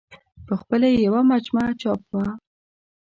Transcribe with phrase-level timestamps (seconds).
[0.45, 2.25] په خپله یې یوه مجموعه چاپ وه.